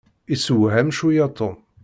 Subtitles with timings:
[0.33, 1.55] Isewham cwiya Tom.